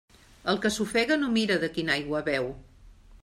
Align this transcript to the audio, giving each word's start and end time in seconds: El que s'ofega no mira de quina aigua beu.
El 0.51 0.55
que 0.63 0.71
s'ofega 0.77 1.17
no 1.19 1.29
mira 1.37 1.59
de 1.65 1.71
quina 1.77 1.95
aigua 1.97 2.25
beu. 2.31 2.53